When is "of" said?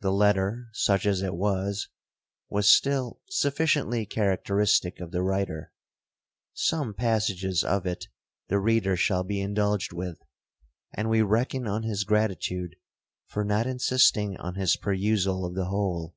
5.00-5.10, 7.62-7.84, 15.44-15.54